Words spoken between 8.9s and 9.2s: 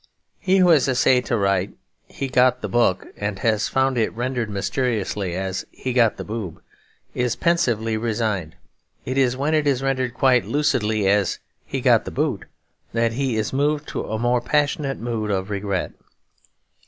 It